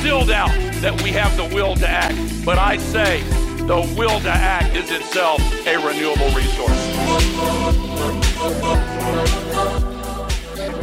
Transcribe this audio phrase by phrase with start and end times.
[0.00, 0.48] still doubt
[0.80, 3.20] that we have the will to act, but I say
[3.66, 6.70] the will to act is itself a renewable resource.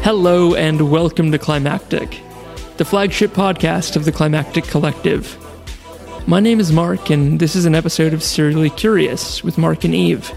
[0.04, 2.22] Hello, and welcome to Climactic,
[2.78, 5.36] the flagship podcast of the Climactic Collective.
[6.28, 9.96] My name is Mark, and this is an episode of Serially Curious with Mark and
[9.96, 10.32] Eav.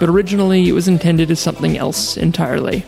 [0.00, 2.84] But originally, it was intended as something else entirely.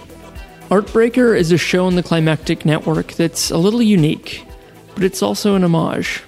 [0.69, 4.46] Artbreaker is a show on the Climactic Network that's a little unique,
[4.97, 6.23] but it's also an homage.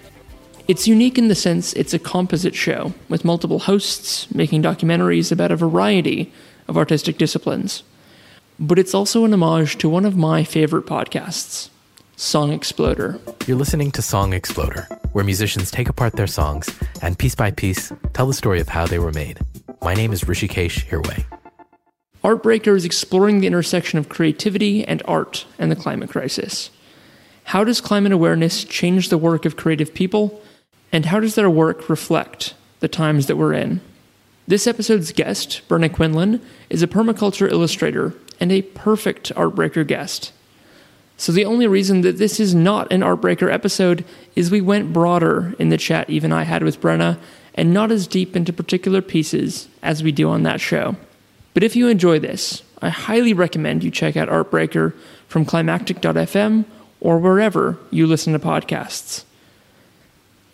[0.68, 5.50] It's unique in the sense it's a composite show, with multiple hosts making documentaries about
[5.50, 6.30] a variety
[6.68, 7.82] of artistic disciplines.
[8.60, 11.70] But it's also an homage to one of my favorite podcasts,
[12.16, 13.18] Song Exploder.
[13.46, 16.68] You're listening to Song Exploder, where musicians take apart their songs
[17.00, 19.38] and piece by piece tell the story of how they were made.
[19.80, 21.24] My name is Hrishikesh Hirway.
[22.22, 26.68] Artbreaker is exploring the intersection of creativity and art and the climate crisis.
[27.48, 30.42] How does climate awareness change the work of creative people?
[30.92, 33.80] And how does their work reflect the times that we're in?
[34.46, 40.30] This episode's guest, Brenna Quinlan, is a permaculture illustrator and a perfect Artbreaker guest.
[41.16, 44.04] So the only reason that this is not an Artbreaker episode
[44.36, 47.18] is we went broader in the chat even I had with Brenna
[47.54, 50.96] and not as deep into particular pieces as we do on that show.
[51.54, 54.92] But if you enjoy this, I highly recommend you check out Artbreaker
[55.28, 56.66] from climactic.fm
[57.00, 59.24] or wherever you listen to podcasts.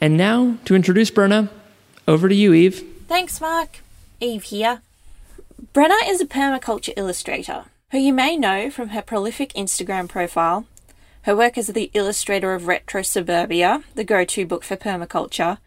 [0.00, 1.48] And now, to introduce Brenna,
[2.06, 2.84] over to you, Eav.
[3.08, 3.80] Thanks, Mark.
[4.20, 4.82] Eav here.
[5.72, 10.66] Brenna is a permaculture illustrator who you may know from her prolific Instagram profile,
[11.22, 15.58] her work as the illustrator of Retrosuburbia, the go to book for permaculture,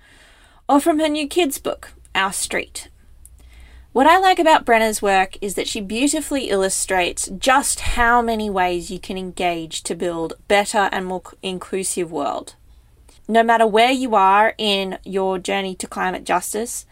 [0.69, 2.89] or from her new kids' book, Our Street.
[3.97, 8.91] What I like about Brenna's work is that she beautifully illustrates just how many ways
[8.91, 12.53] you can engage to build a better and more inclusive world.
[13.27, 16.85] No matter where you are in your journey to climate justice,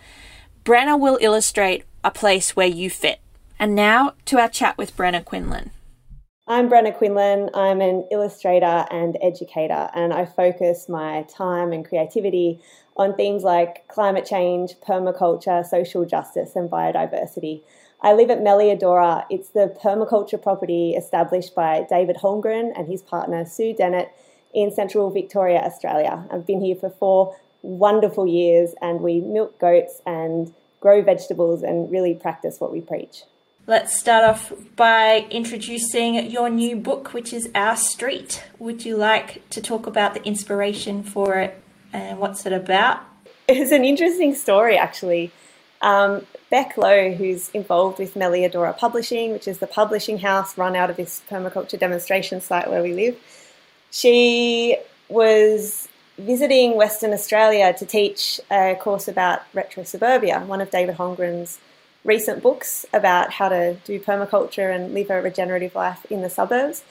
[0.63, 3.19] Brenna will illustrate a place where you fit.
[3.59, 5.69] And now to our chat with Brenna Quinlan.
[6.47, 7.51] I'm Brenna Quinlan.
[7.53, 12.61] I'm an illustrator and educator, and I focus my time and creativity
[12.95, 17.61] on themes like climate change, permaculture, social justice, and biodiversity.
[18.01, 19.25] I live at Melliodora.
[19.29, 24.09] It's the permaculture property established by David Holmgren and his partner Sue Dennett
[24.53, 26.25] in central Victoria, Australia.
[26.31, 31.91] I've been here for four wonderful years, and we milk goats and grow vegetables and
[31.91, 33.23] really practice what we preach.
[33.67, 38.43] Let's start off by introducing your new book, which is Our Street.
[38.59, 41.59] Would you like to talk about the inspiration for it
[41.95, 42.99] and what's it about?
[43.47, 45.31] It's an interesting story, actually.
[45.79, 50.89] Um, Beck Lowe, who's involved with Melliodora Publishing, which is the publishing house run out
[50.89, 53.15] of this permaculture demonstration site where we live,
[53.91, 54.77] she
[55.09, 61.59] was visiting Western Australia to teach a course about Retrosuburbia, one of David Holmgren's
[62.03, 66.83] recent books about how to do permaculture and live a regenerative life in the suburbs.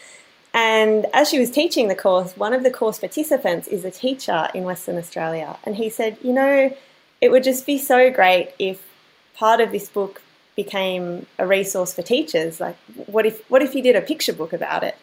[0.54, 4.48] And as she was teaching the course, one of the course participants is a teacher
[4.54, 5.56] in Western Australia.
[5.64, 6.74] And he said, You know,
[7.20, 8.80] it would just be so great if
[9.34, 10.22] part of this book
[10.54, 12.60] became a resource for teachers.
[12.60, 12.76] Like,
[13.06, 14.96] what if, what if you did a picture book about it?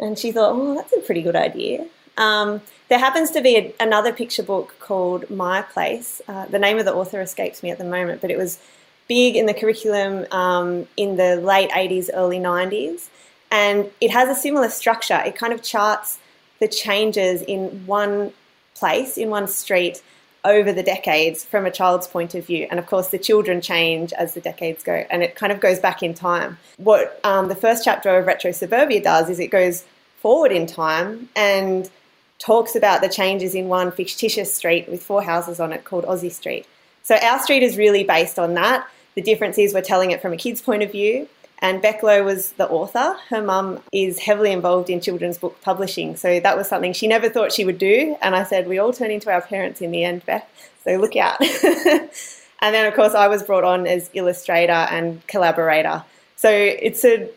[0.00, 1.86] And she thought, Oh, that's a pretty good idea.
[2.18, 6.20] Um, there happens to be a, another picture book called My Place.
[6.26, 8.58] Uh, the name of the author escapes me at the moment, but it was
[9.06, 13.09] big in the curriculum um, in the late 80s, early 90s.
[13.50, 15.20] And it has a similar structure.
[15.24, 16.18] It kind of charts
[16.60, 18.32] the changes in one
[18.74, 20.02] place, in one street,
[20.44, 22.66] over the decades from a child's point of view.
[22.70, 25.78] And of course, the children change as the decades go, and it kind of goes
[25.78, 26.58] back in time.
[26.78, 29.84] What um, the first chapter of Retrosuburbia does is it goes
[30.20, 31.90] forward in time and
[32.38, 36.32] talks about the changes in one fictitious street with four houses on it called Aussie
[36.32, 36.66] Street.
[37.02, 38.88] So our street is really based on that.
[39.14, 41.28] The difference is we're telling it from a kid's point of view.
[41.62, 43.16] And Beck Lowe was the author.
[43.28, 46.16] Her mum is heavily involved in children's book publishing.
[46.16, 48.16] So that was something she never thought she would do.
[48.22, 50.50] And I said, we all turn into our parents in the end, Beck.
[50.84, 51.40] So look out.
[51.40, 56.02] and then, of course, I was brought on as illustrator and collaborator.
[56.36, 57.28] So it's a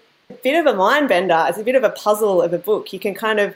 [0.41, 1.45] bit of a mind bender.
[1.49, 2.93] It's a bit of a puzzle of a book.
[2.93, 3.53] You can kind of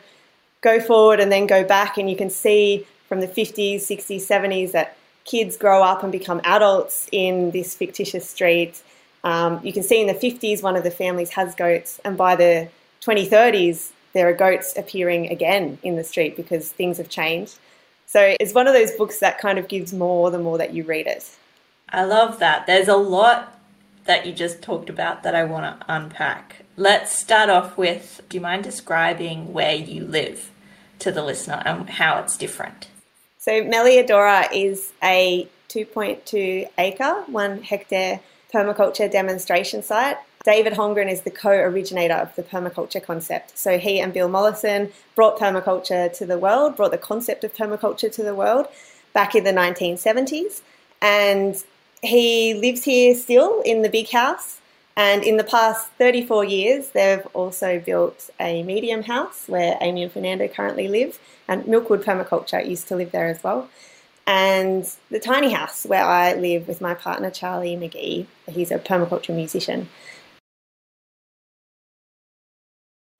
[0.59, 4.71] go forward and then go back, and you can see from the 50s, 60s, 70s
[4.73, 8.81] that kids grow up and become adults in this fictitious street.
[9.23, 12.35] Um, you can see in the 50s, one of the families has goats, and by
[12.35, 12.69] the
[13.01, 17.59] 2030s, there are goats appearing again in the street because things have changed.
[18.05, 20.83] So it's one of those books that kind of gives more the more that you
[20.83, 21.35] read it.
[21.89, 22.65] I love that.
[22.67, 23.59] There's a lot
[24.05, 26.63] that you just talked about that I want to unpack.
[26.77, 30.51] Let's start off with do you mind describing where you live
[30.99, 32.87] to the listener and how it's different?
[33.37, 38.21] So, Melliodora is a 2.2 acre, one hectare
[38.57, 40.17] permaculture demonstration site.
[40.43, 43.57] David Holmgren is the co originator of the permaculture concept.
[43.57, 48.11] So, he and Bill Mollison brought permaculture to the world, brought the concept of permaculture
[48.11, 48.67] to the world
[49.13, 50.61] back in the 1970s.
[51.01, 51.63] And
[52.01, 54.59] he lives here still in the big house.
[54.95, 60.11] And in the past 34 years, they've also built a medium house where Amy and
[60.11, 61.19] Fernando currently live.
[61.47, 63.69] And Milkwood Permaculture used to live there as well.
[64.27, 68.27] And the tiny house where I live with my partner, Charlie McGee.
[68.49, 69.89] He's a permaculture musician.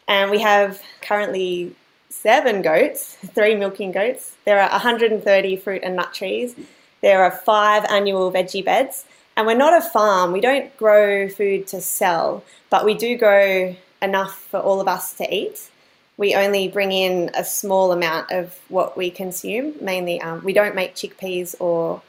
[0.08, 1.76] And we have currently
[2.10, 4.36] seven goats, three milking goats.
[4.46, 6.56] There are 130 fruit and nut trees
[7.02, 9.06] there are five annual veggie beds.
[9.36, 13.76] And we're not a farm, we don't grow food to sell, but we do grow
[14.02, 15.70] enough for all of us to eat.
[16.18, 19.76] We only bring in a small amount of what we consume.
[19.80, 22.02] Mainly, um, we don't make chickpeas or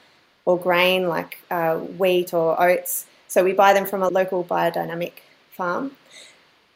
[0.44, 3.04] or grain like uh, wheat or oats.
[3.28, 5.12] So we buy them from a local biodynamic
[5.50, 5.92] farm.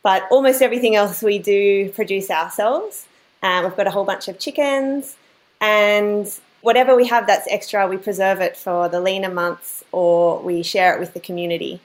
[0.02, 3.06] But almost everything else we do produce ourselves.
[3.42, 5.16] Um, we've got a whole bunch of chickens,
[5.60, 6.28] and
[6.60, 10.94] whatever we have that's extra, we preserve it for the leaner months or we share
[10.94, 11.80] it with the community.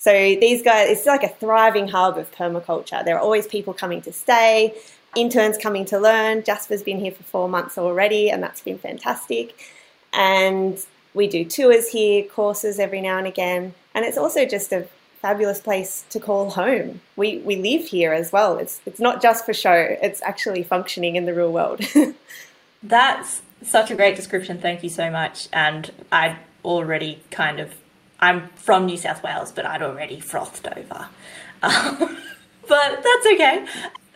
[0.00, 3.04] So these guys, it's like a thriving hub of permaculture.
[3.04, 4.74] There are always people coming to stay,
[5.14, 6.42] interns coming to learn.
[6.42, 9.54] Jasper's been here for four months already, and that's been fantastic.
[10.14, 10.82] And
[11.12, 14.88] we do tours here, courses every now and again, and it's also just a
[15.20, 17.02] fabulous place to call home.
[17.16, 18.56] We we live here as well.
[18.56, 19.96] It's it's not just for show.
[20.00, 21.82] It's actually functioning in the real world.
[22.82, 24.58] that's such a great description.
[24.62, 25.48] Thank you so much.
[25.52, 27.74] And I'd already kind of,
[28.20, 31.08] I'm from New South Wales, but I'd already frothed over.
[31.62, 31.96] Um,
[32.68, 33.66] but that's okay.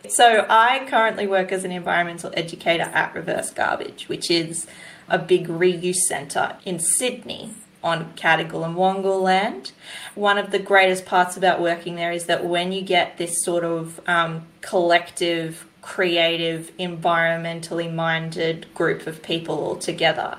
[0.09, 4.67] So I currently work as an environmental educator at Reverse Garbage, which is
[5.09, 7.53] a big reuse centre in Sydney
[7.83, 9.71] on Cadigal and Wangal land.
[10.15, 13.63] One of the greatest parts about working there is that when you get this sort
[13.63, 20.35] of um, collective creative, environmentally minded group of people all together.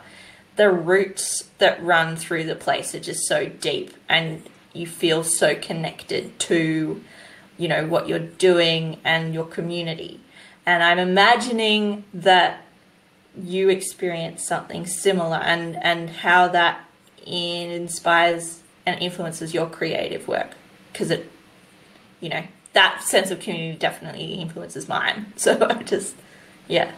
[0.56, 4.42] The roots that run through the place are just so deep, and
[4.72, 7.02] you feel so connected to,
[7.58, 10.20] you know, what you're doing and your community.
[10.64, 12.64] And I'm imagining that
[13.40, 16.80] you experience something similar and, and how that
[17.24, 20.52] inspires and influences your creative work
[20.92, 21.30] because it,
[22.20, 25.32] you know, that sense of community definitely influences mine.
[25.36, 26.14] So I just,
[26.68, 26.92] yeah.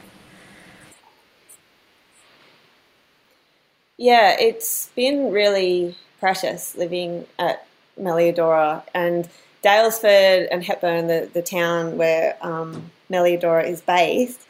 [3.98, 7.66] Yeah, it's been really precious living at
[8.00, 9.28] Melliodora and
[9.64, 14.40] Daylesford and Hepburn, the, the town where um, Melliodora is based,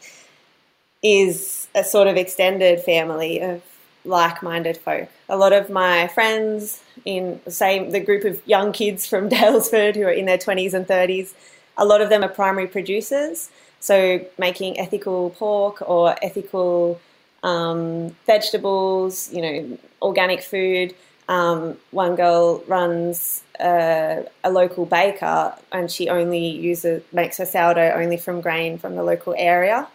[1.01, 3.63] is a sort of extended family of
[4.05, 5.09] like-minded folk.
[5.29, 10.03] A lot of my friends in say the group of young kids from Daylesford who
[10.03, 11.33] are in their 20s and 30s,
[11.75, 17.01] a lot of them are primary producers, so making ethical pork or ethical
[17.43, 20.95] um, vegetables, you know, organic food.
[21.27, 27.93] Um, one girl runs a, a, local baker and she only uses makes her sourdough
[27.95, 29.87] only from grain from the local area.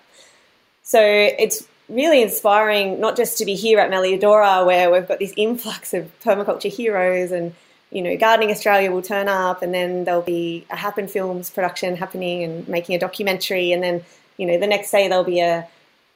[0.84, 5.32] So it's really inspiring, not just to be here at Melliodora, where we've got this
[5.36, 7.52] influx of permaculture heroes and
[7.94, 11.96] you know, Gardening Australia will turn up, and then there'll be a Happen Films production
[11.96, 14.02] happening and making a documentary, and then
[14.36, 15.66] you know, the next day there'll be a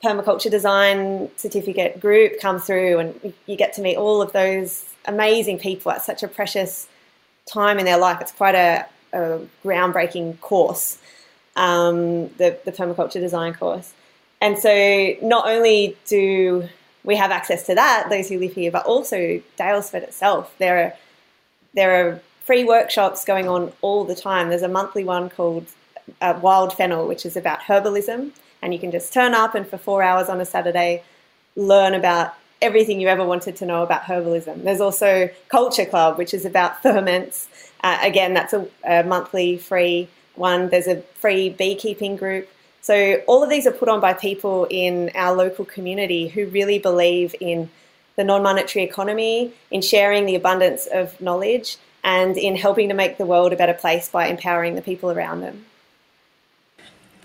[0.03, 5.59] permaculture design certificate group come through, and you get to meet all of those amazing
[5.59, 6.89] people at such a precious
[7.47, 8.21] time in their life.
[8.21, 10.99] It's quite a, a groundbreaking course,
[11.57, 13.93] um, the the permaculture design course.
[14.41, 16.69] And so not only do
[17.05, 20.55] we have access to that, those who live here, but also Daylesford itself.
[20.59, 20.93] There are
[21.75, 24.49] there are free workshops going on all the time.
[24.49, 25.67] There's a monthly one called
[26.21, 29.79] uh, Wild Fennel, which is about herbalism, and you can just turn up and for
[29.79, 31.03] four hours on a Saturday
[31.57, 34.65] learn about everything you ever wanted to know about herbalism.
[34.65, 37.49] There's also Culture Club, which is about ferments.
[37.83, 40.69] Uh, again, that's a, a monthly free one.
[40.69, 42.49] There's a free beekeeping group.
[42.81, 46.79] So all of these are put on by people in our local community who really
[46.79, 47.69] believe in
[48.17, 53.19] the non monetary economy, in sharing the abundance of knowledge, and in helping to make
[53.19, 55.67] the world a better place by empowering the people around them.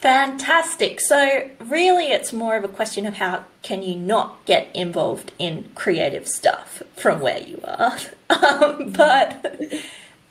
[0.03, 1.00] Fantastic.
[1.00, 5.72] So, really, it's more of a question of how can you not get involved in
[5.75, 7.98] creative stuff from where you are.
[8.29, 9.72] Um, but,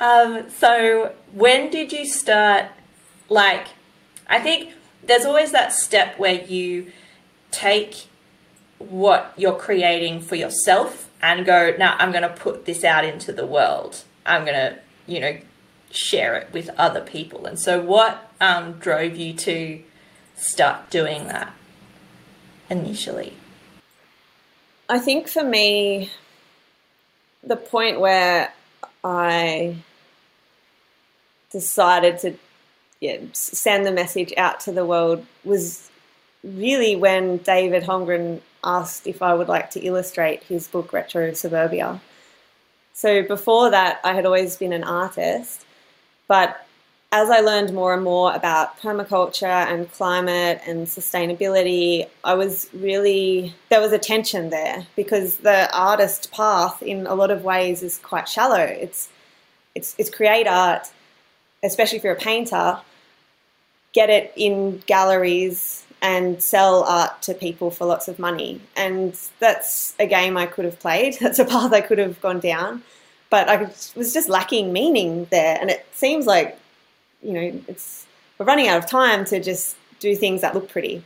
[0.00, 2.66] um, so when did you start?
[3.28, 3.68] Like,
[4.28, 6.92] I think there's always that step where you
[7.52, 8.08] take
[8.78, 13.32] what you're creating for yourself and go, now I'm going to put this out into
[13.32, 14.02] the world.
[14.26, 15.38] I'm going to, you know,
[15.92, 17.46] share it with other people.
[17.46, 19.82] And so, what um, drove you to
[20.36, 21.54] start doing that
[22.68, 23.34] initially?
[24.88, 26.10] I think for me,
[27.42, 28.52] the point where
[29.04, 29.76] I
[31.50, 32.36] decided to
[33.00, 35.90] yeah, send the message out to the world was
[36.44, 42.00] really when David Holmgren asked if I would like to illustrate his book Retrosuburbia.
[42.92, 45.66] So before that, I had always been an artist,
[46.32, 46.66] but
[47.12, 53.54] as I learned more and more about permaculture and climate and sustainability, I was really,
[53.68, 57.98] there was a tension there because the artist path in a lot of ways is
[57.98, 58.62] quite shallow.
[58.62, 59.10] It's,
[59.74, 60.90] it's, it's create art,
[61.62, 62.78] especially if you're a painter,
[63.92, 68.58] get it in galleries and sell art to people for lots of money.
[68.74, 71.18] And that's a game I could have played.
[71.20, 72.82] That's a path I could have gone down.
[73.32, 73.62] But I
[73.96, 75.56] was just lacking meaning there.
[75.58, 76.58] And it seems like
[77.22, 78.04] you know, it's
[78.36, 81.02] we're running out of time to just do things that look pretty.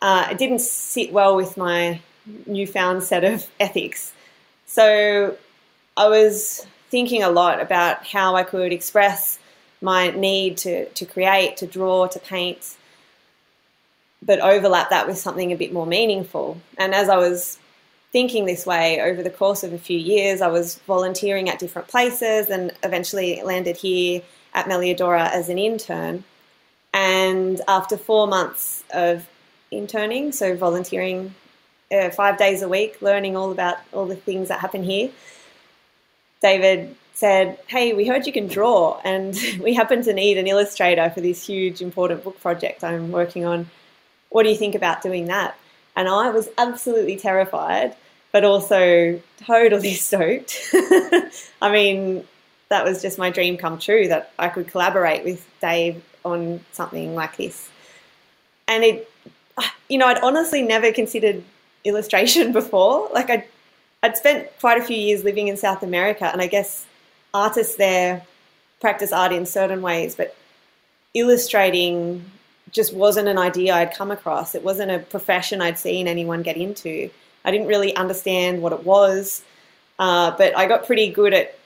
[0.00, 2.00] Uh, it didn't sit well with my
[2.46, 4.12] newfound set of ethics.
[4.66, 5.36] So
[5.96, 9.40] I was thinking a lot about how I could express
[9.80, 12.76] my need to, to create, to draw, to paint,
[14.22, 16.60] but overlap that with something a bit more meaningful.
[16.78, 17.58] And as I was
[18.16, 21.86] thinking this way over the course of a few years, I was volunteering at different
[21.86, 24.22] places and eventually landed here
[24.54, 26.24] at Melliodora as an intern.
[26.94, 29.28] And after four months of
[29.70, 31.34] interning, so volunteering
[31.92, 35.10] uh, five days a week, learning all about all the things that happen here,
[36.40, 41.10] David said, Hey, we heard you can draw, and we happen to need an illustrator
[41.10, 43.68] for this huge, important book project I'm working on.
[44.30, 45.54] What do you think about doing that?
[45.94, 47.94] And I was absolutely terrified,
[48.36, 50.60] but also totally stoked.
[51.62, 52.22] I mean,
[52.68, 57.14] that was just my dream come true that I could collaborate with Dave on something
[57.14, 57.70] like this.
[58.68, 59.10] And it,
[59.88, 61.42] you know, I'd honestly never considered
[61.82, 63.08] illustration before.
[63.14, 63.44] Like I'd,
[64.02, 66.84] I'd spent quite a few years living in South America, and I guess
[67.32, 68.22] artists there
[68.82, 70.36] practice art in certain ways, but
[71.14, 72.22] illustrating
[72.70, 74.54] just wasn't an idea I'd come across.
[74.54, 77.08] It wasn't a profession I'd seen anyone get into.
[77.46, 79.42] I didn't really understand what it was,
[79.98, 81.56] uh, but I got pretty good at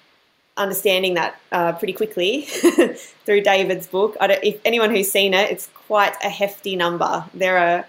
[0.57, 2.43] understanding that uh, pretty quickly
[3.25, 4.17] through David's book.
[4.21, 7.25] if anyone who's seen it, it's quite a hefty number.
[7.35, 7.87] There are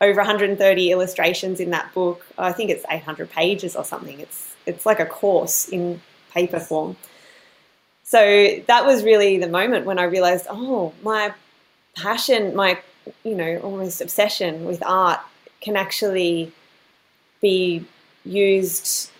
[0.00, 2.24] over 130 illustrations in that book.
[2.38, 4.20] I think it's 800 pages or something.
[4.20, 6.00] It's it's like a course in
[6.32, 6.96] paper form.
[8.04, 11.34] So that was really the moment when I realized, oh, my
[11.96, 12.78] passion, my
[13.24, 15.20] you know almost obsession with art
[15.60, 16.52] can actually
[17.42, 17.84] be
[18.24, 19.10] used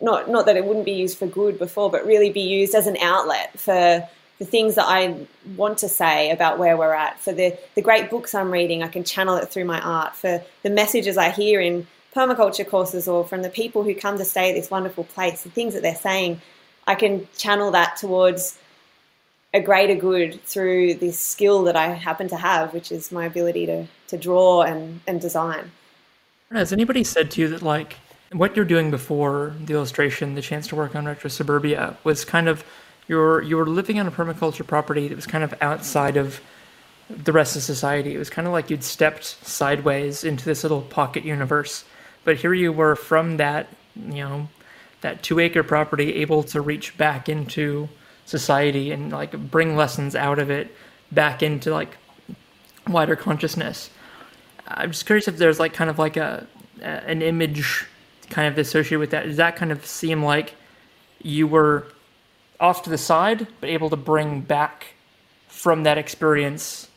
[0.00, 2.86] not not that it wouldn't be used for good before, but really be used as
[2.86, 4.06] an outlet for
[4.38, 7.18] the things that I want to say about where we're at.
[7.18, 10.14] For the the great books I'm reading, I can channel it through my art.
[10.14, 14.24] For the messages I hear in permaculture courses or from the people who come to
[14.24, 16.40] stay at this wonderful place, the things that they're saying,
[16.86, 18.58] I can channel that towards
[19.52, 23.66] a greater good through this skill that I happen to have, which is my ability
[23.66, 25.72] to to draw and, and design.
[26.52, 27.96] Has anybody said to you that like
[28.32, 32.64] what you're doing before the illustration, the chance to work on Retrosuburbia, was kind of
[33.08, 36.40] you're you were living on a permaculture property that was kind of outside of
[37.10, 38.14] the rest of society.
[38.14, 41.84] It was kind of like you'd stepped sideways into this little pocket universe.
[42.24, 44.48] But here you were from that, you know,
[45.00, 47.88] that two acre property able to reach back into
[48.24, 50.74] society and like bring lessons out of it
[51.10, 51.96] back into like
[52.88, 53.90] wider consciousness.
[54.68, 56.46] I'm just curious if there's like kind of like a
[56.82, 57.86] an image
[58.30, 59.24] kind of associated with that?
[59.24, 60.54] Does that kind of seem like
[61.22, 61.86] you were
[62.60, 64.94] off to the side, but able to bring back
[65.48, 66.88] from that experience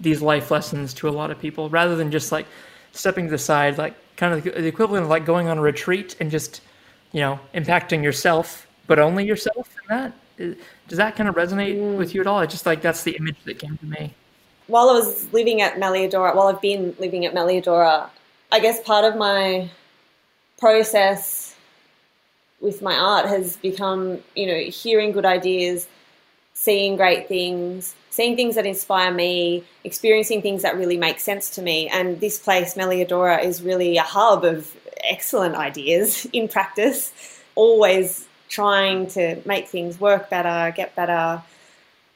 [0.00, 2.46] these life lessons to a lot of people rather than just like
[2.92, 6.16] stepping to the side, like kind of the equivalent of like going on a retreat
[6.20, 6.60] and just,
[7.12, 10.12] you know, impacting yourself, but only yourself in that?
[10.88, 11.96] Does that kind of resonate mm.
[11.96, 12.40] with you at all?
[12.40, 14.12] It's just like that's the image that came to me.
[14.66, 18.08] While I was living at Melliodora, while I've been living at Melliodora,
[18.50, 19.70] I guess part of my
[20.58, 21.54] process
[22.60, 25.86] with my art has become, you know, hearing good ideas,
[26.54, 31.62] seeing great things, seeing things that inspire me, experiencing things that really make sense to
[31.62, 31.88] me.
[31.88, 37.12] And this place, Melliodora, is really a hub of excellent ideas in practice,
[37.54, 41.42] always trying to make things work better, get better.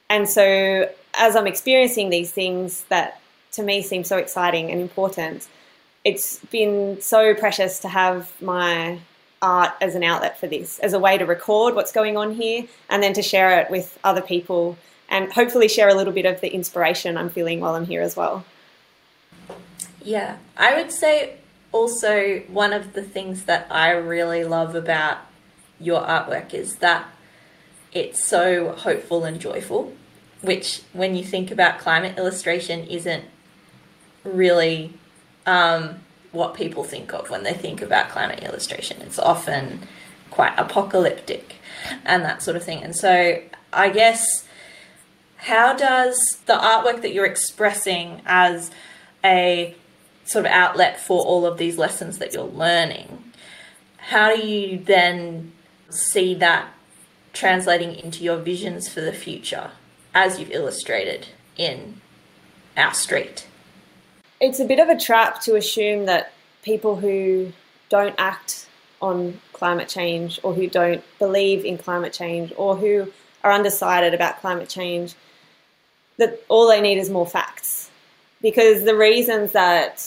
[0.09, 3.21] And so as I'm experiencing these things that
[3.53, 5.49] to me seem so exciting and important,
[6.05, 9.01] it's been so precious to have my
[9.43, 12.67] art as an outlet for this, as a way to record what's going on here
[12.89, 16.41] and then to share it with other people and hopefully share a little bit of
[16.41, 18.45] the inspiration I'm feeling while I'm here as well.
[20.03, 21.37] Yeah, I would say
[21.73, 25.19] also one of the things that I really love about
[25.81, 27.07] your artwork is that
[27.93, 29.93] it's so hopeful and joyful,
[30.41, 33.25] which when you think about climate illustration isn't
[34.25, 34.93] really
[35.47, 35.97] um,
[36.33, 39.01] what people think of when they think about climate illustration.
[39.03, 39.81] It's often
[40.31, 41.57] quite apocalyptic
[42.05, 42.83] and that sort of thing.
[42.83, 43.41] And so
[43.73, 44.47] I guess
[45.37, 48.71] how does the artwork that you're expressing as
[49.25, 49.75] a
[50.25, 53.33] sort of outlet for all of these lessons that you're learning,
[53.97, 55.53] how do you then
[55.89, 56.69] see that
[57.33, 59.71] translating into your visions for the future
[60.19, 62.01] as you've illustrated in
[62.77, 63.47] our street?
[64.41, 66.33] It's a bit of a trap to assume that
[66.65, 67.53] people who
[67.89, 68.67] don't act
[69.01, 73.13] on climate change or who don't believe in climate change or who
[73.45, 75.15] are undecided about climate change
[76.17, 77.89] that all they need is more facts
[78.43, 80.05] because the reasons that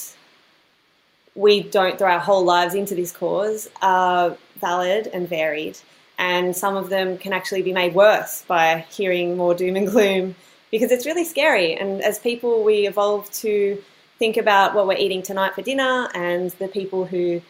[1.35, 5.77] we don't throw our whole lives into this cause are valid and varied
[6.21, 10.35] and some of them can actually be made worse by hearing more doom and gloom
[10.69, 11.73] because it's really scary.
[11.73, 13.83] And as people we evolve to
[14.19, 17.41] think about what we're eating tonight for dinner and the people who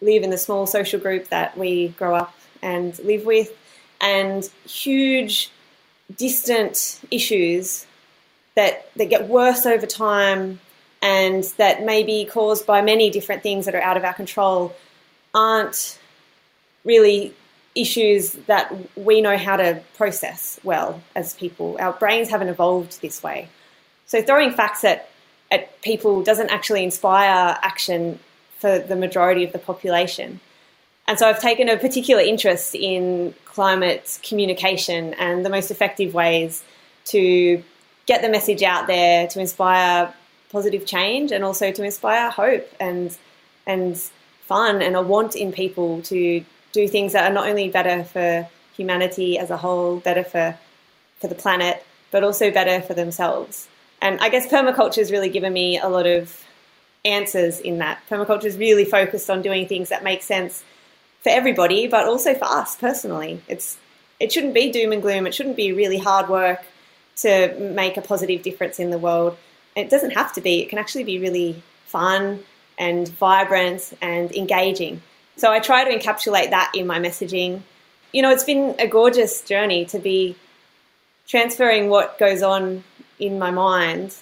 [0.00, 3.50] live in the small social group that we grow up and live with
[4.00, 5.50] and huge
[6.16, 7.86] distant issues
[8.54, 10.60] that, that get worse over time
[11.02, 14.76] and that may be caused by many different things that are out of our control
[15.34, 15.98] aren't
[16.84, 17.34] really
[17.74, 21.76] issues that we know how to process well as people.
[21.80, 23.48] Our brains haven't evolved this way.
[24.06, 25.08] So throwing facts at,
[25.50, 28.18] at people doesn't actually inspire action
[28.58, 30.40] for the majority of the population.
[31.08, 36.62] And so I've taken a particular interest in climate communication and the most effective ways
[37.06, 37.62] to
[38.06, 40.14] get the message out there to inspire
[40.50, 43.16] positive change and also to inspire hope and
[43.66, 43.96] and
[44.46, 48.48] fun and a want in people to do things that are not only better for
[48.76, 50.56] humanity as a whole, better for
[51.20, 53.68] for the planet, but also better for themselves.
[54.00, 56.42] And I guess permaculture has really given me a lot of
[57.04, 58.02] answers in that.
[58.10, 60.64] Permaculture is really focused on doing things that make sense
[61.22, 63.40] for everybody, but also for us personally.
[63.46, 63.78] It's
[64.18, 65.26] it shouldn't be doom and gloom.
[65.26, 66.64] It shouldn't be really hard work
[67.16, 69.36] to make a positive difference in the world.
[69.74, 72.40] it doesn't have to be, it can actually be really fun
[72.78, 75.00] and vibrant and engaging.
[75.36, 77.62] So I try to encapsulate that in my messaging.
[78.12, 80.36] You know, it's been a gorgeous journey to be
[81.26, 82.84] transferring what goes on
[83.18, 84.14] in my mind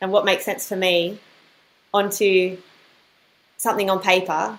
[0.00, 1.18] and what makes sense for me
[1.92, 2.58] onto
[3.56, 4.58] something on paper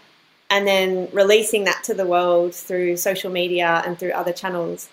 [0.50, 4.90] and then releasing that to the world through social media and through other channels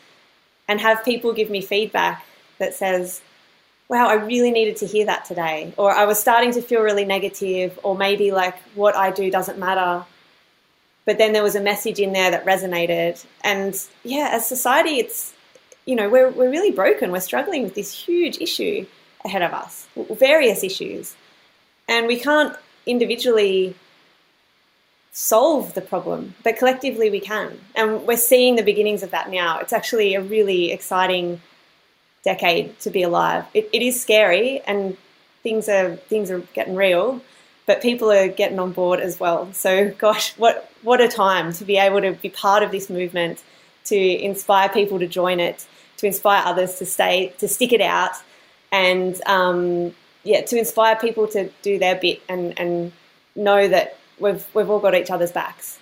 [0.69, 2.25] and have people give me feedback
[2.59, 3.21] that says,
[3.88, 5.73] wow, I really needed to hear that today.
[5.77, 9.59] Or I was starting to feel really negative, or maybe like what I do doesn't
[9.59, 10.05] matter.
[11.07, 13.25] But then there was a message in there that resonated.
[13.42, 15.33] And yeah, as society, it's,
[15.87, 17.12] you know, we're, we're really broken.
[17.12, 18.85] We're struggling with this huge issue
[19.25, 21.16] ahead of us, various issues.
[21.88, 23.75] And we can't individually
[25.12, 27.59] solve the problem, but collectively we can.
[27.75, 29.59] And we're seeing the beginnings of that now.
[29.61, 31.40] It's actually a really exciting
[32.25, 33.47] decade to be alive.
[33.55, 34.97] It, it is scary, and
[35.42, 37.23] things are things are getting real,
[37.66, 39.52] but people are getting on board as well.
[39.52, 43.42] So, gosh, what what a time to be able to be part of this movement,
[43.87, 45.66] to inspire people to join it,
[45.98, 48.12] to inspire others to stay, to stick it out,
[48.72, 52.92] and um, yeah, to inspire people to do their bit and and
[53.35, 55.79] know that we've we've all got each other's backs.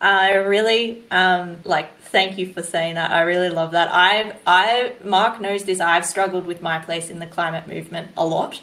[0.00, 1.98] I really um, like.
[2.12, 3.10] Thank you for saying that.
[3.10, 3.88] I really love that.
[3.90, 5.80] I've I Mark knows this.
[5.80, 8.60] I've struggled with my place in the climate movement a lot,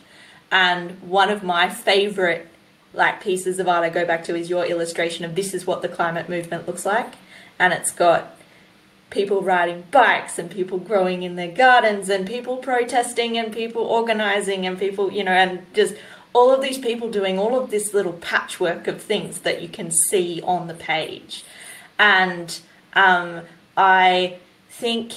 [0.51, 2.47] and one of my favorite
[2.93, 5.81] like pieces of art I go back to is your illustration of this is what
[5.81, 7.13] the climate movement looks like,
[7.59, 8.35] and it's got
[9.09, 14.67] people riding bikes and people growing in their gardens and people protesting and people organizing
[14.67, 15.95] and people you know and just
[16.33, 19.91] all of these people doing all of this little patchwork of things that you can
[19.91, 21.43] see on the page.
[21.97, 22.59] And
[22.93, 23.41] um,
[23.75, 24.37] I
[24.69, 25.13] think,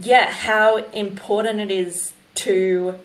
[0.00, 2.98] yeah, how important it is to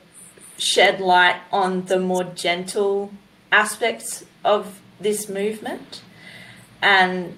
[0.61, 3.11] shed light on the more gentle
[3.51, 6.03] aspects of this movement
[6.83, 7.35] and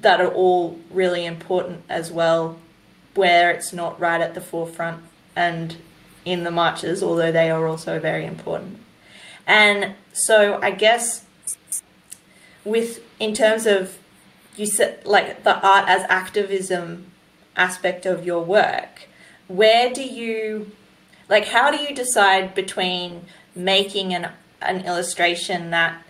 [0.00, 2.58] that are all really important as well
[3.14, 5.02] where it's not right at the forefront
[5.36, 5.76] and
[6.24, 8.78] in the marches although they are also very important.
[9.46, 11.26] And so i guess
[12.64, 13.98] with in terms of
[14.56, 17.12] you said like the art as activism
[17.56, 19.06] aspect of your work
[19.48, 20.72] where do you
[21.28, 26.02] like how do you decide between making an an illustration that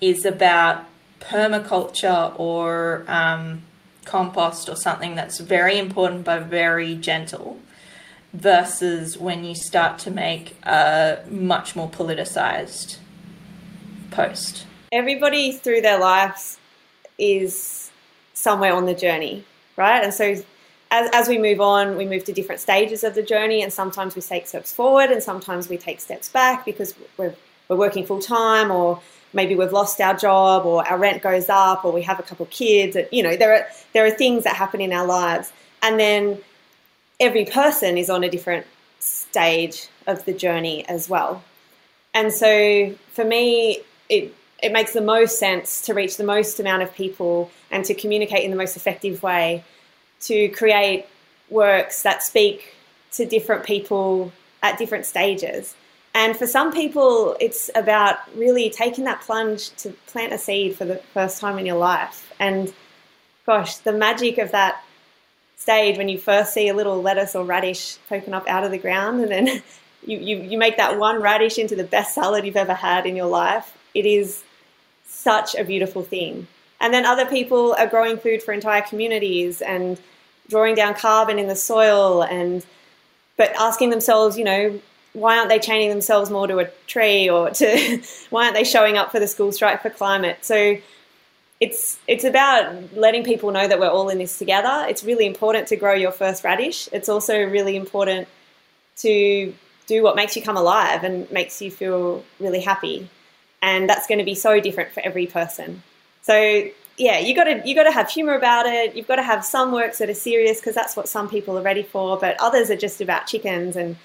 [0.00, 0.84] is about
[1.20, 3.62] permaculture or um,
[4.04, 7.58] compost or something that's very important but very gentle
[8.34, 12.98] versus when you start to make a much more politicized
[14.10, 14.66] post?
[14.92, 16.58] Everybody through their lives
[17.18, 17.90] is
[18.34, 19.44] somewhere on the journey
[19.78, 20.02] right?
[20.02, 20.34] And so
[20.90, 24.14] as, as we move on, we move to different stages of the journey, and sometimes
[24.14, 27.34] we take steps forward, and sometimes we take steps back because we're,
[27.68, 29.00] we're working full time, or
[29.32, 32.46] maybe we've lost our job, or our rent goes up, or we have a couple
[32.46, 32.96] kids.
[32.96, 36.38] And, you know, there are there are things that happen in our lives, and then
[37.20, 38.66] every person is on a different
[39.00, 41.42] stage of the journey as well.
[42.14, 46.82] And so, for me, it it makes the most sense to reach the most amount
[46.82, 49.62] of people and to communicate in the most effective way
[50.22, 51.06] to create
[51.50, 52.74] works that speak
[53.12, 55.74] to different people at different stages.
[56.14, 60.84] And for some people, it's about really taking that plunge to plant a seed for
[60.84, 62.32] the first time in your life.
[62.38, 62.72] And
[63.46, 64.82] gosh, the magic of that
[65.56, 68.78] stage when you first see a little lettuce or radish poking up out of the
[68.78, 69.46] ground, and then
[70.06, 73.16] you, you, you make that one radish into the best salad you've ever had in
[73.16, 74.42] your life, it is
[75.06, 76.46] such a beautiful thing.
[76.80, 80.00] And then other people are growing food for entire communities and
[80.48, 82.64] drawing down carbon in the soil and
[83.36, 84.80] but asking themselves, you know,
[85.12, 88.96] why aren't they chaining themselves more to a tree or to why aren't they showing
[88.96, 90.38] up for the school strike for climate?
[90.42, 90.78] So
[91.60, 94.86] it's it's about letting people know that we're all in this together.
[94.88, 96.88] It's really important to grow your first radish.
[96.92, 98.28] It's also really important
[98.98, 99.54] to
[99.86, 103.08] do what makes you come alive and makes you feel really happy.
[103.60, 105.82] And that's going to be so different for every person.
[106.22, 108.96] So yeah, you got to you got to have humor about it.
[108.96, 111.62] You've got to have some works that are serious because that's what some people are
[111.62, 113.96] ready for, but others are just about chickens and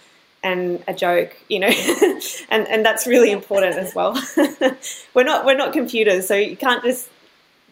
[0.43, 1.67] and a joke, you know,
[2.49, 4.21] and and that's really important as well.
[5.13, 7.09] we're not we're not computers, so you can't just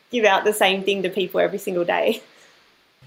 [0.09, 2.21] give out the same thing to people every single day.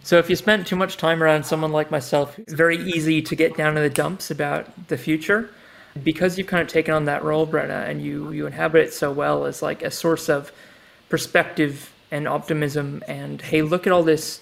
[0.02, 3.34] So if you spent too much time around someone like myself, it's very easy to
[3.34, 5.50] get down in the dumps about the future.
[6.02, 9.10] Because you've kind of taken on that role, Brenna, and you you inhabit it so
[9.10, 10.52] well as like a source of
[11.08, 14.40] perspective and optimism and hey look at all this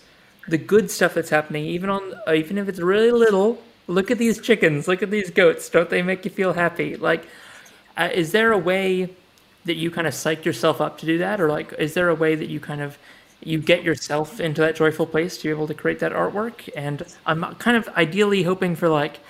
[0.49, 4.19] the good stuff that's happening even on uh, even if it's really little look at
[4.19, 6.97] these chickens look at these goats don't they make you feel happy?
[6.97, 7.27] Like
[7.97, 9.11] uh, is there a way
[9.65, 11.41] that you kind of psych yourself up to do that?
[11.41, 12.99] Or like is there a way that you kind of
[13.45, 16.69] you get yourself into that joyful place to be able to create that artwork?
[16.77, 19.21] And i'm kind of ideally hoping for like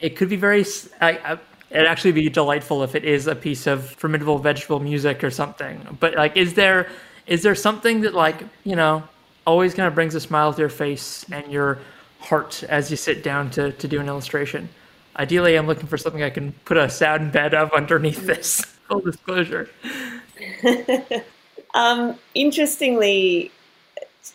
[0.00, 0.64] it could be very
[1.00, 1.38] I, I,
[1.72, 5.96] it'd actually be delightful if it is a piece of formidable vegetable music or something.
[5.98, 6.88] But like is there
[7.26, 9.02] is there something that like you know
[9.46, 11.78] always kind of brings a smile to your face and your
[12.20, 14.68] heart as you sit down to, to do an illustration?
[15.16, 18.60] Ideally i'm looking for something i can put a sound bed of underneath this.
[18.88, 19.68] Full disclosure.
[21.74, 23.50] Um, interestingly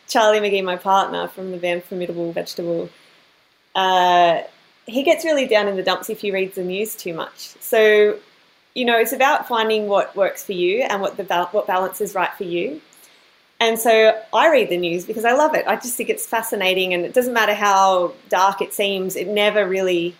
[0.07, 2.89] charlie mcgee my partner from the band formidable vegetable
[3.75, 4.41] uh,
[4.87, 8.17] he gets really down in the dumps if he reads the news too much so
[8.77, 12.13] you know, it's about finding what works for you and what the what balance is
[12.13, 12.79] right for you.
[13.59, 15.65] And so I read the news because I love it.
[15.65, 19.67] I just think it's fascinating, and it doesn't matter how dark it seems; it never
[19.67, 20.15] really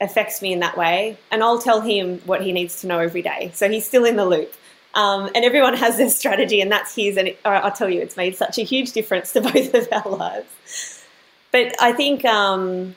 [0.00, 1.18] affects me in that way.
[1.32, 4.14] And I'll tell him what he needs to know every day, so he's still in
[4.14, 4.54] the loop.
[4.94, 7.16] Um, and everyone has their strategy, and that's his.
[7.16, 10.12] And it, I'll tell you, it's made such a huge difference to both of our
[10.12, 11.02] lives.
[11.50, 12.94] But I think, um,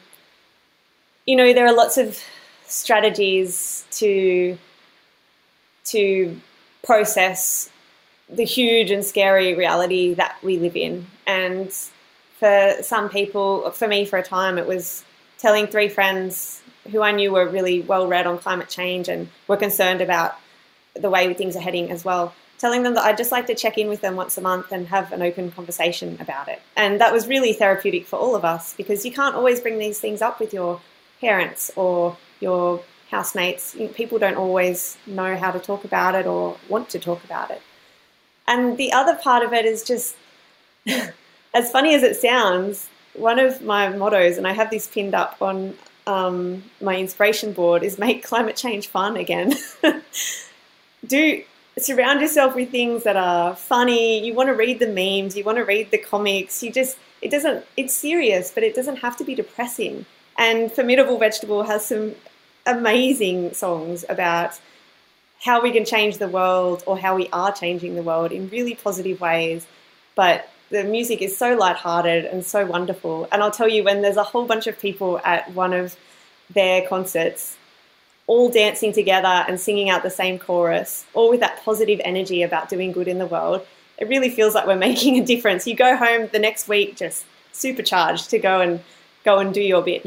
[1.26, 2.20] you know, there are lots of
[2.66, 4.58] strategies to
[5.84, 6.40] to
[6.84, 7.70] process
[8.30, 11.06] the huge and scary reality that we live in.
[11.28, 11.72] And
[12.40, 15.04] for some people, for me, for a time, it was
[15.38, 19.58] telling three friends who I knew were really well read on climate change and were
[19.58, 20.38] concerned about
[20.96, 22.34] the way things are heading as well.
[22.58, 24.88] Telling them that I'd just like to check in with them once a month and
[24.88, 26.62] have an open conversation about it.
[26.76, 30.00] And that was really therapeutic for all of us because you can't always bring these
[30.00, 30.80] things up with your
[31.22, 36.90] parents or your housemates, people don't always know how to talk about it or want
[36.90, 37.62] to talk about it.
[38.48, 40.16] And the other part of it is just,
[41.54, 45.38] as funny as it sounds, one of my mottos, and I have this pinned up
[45.42, 45.76] on
[46.08, 49.54] um, my inspiration board, is make climate change fun again.
[51.08, 51.44] Do
[51.78, 54.26] surround yourself with things that are funny.
[54.26, 56.64] You want to read the memes, you want to read the comics.
[56.64, 60.06] You just, it doesn't, it's serious, but it doesn't have to be depressing.
[60.38, 62.16] And Formidable Vegetable has some
[62.66, 64.60] amazing songs about
[65.40, 68.76] how we can change the world or how we are changing the world in really
[68.76, 69.66] positive ways.
[70.16, 73.28] But the music is so light-hearted and so wonderful.
[73.32, 75.96] And I'll tell you, when there's a whole bunch of people at one of
[76.54, 77.58] their concerts,
[78.28, 82.70] all dancing together and singing out the same chorus, all with that positive energy about
[82.70, 83.66] doing good in the world,
[83.98, 85.68] it really feels like we're making a difference.
[85.68, 88.80] You go home the next week just supercharged to go and
[89.24, 90.06] go and do your bit.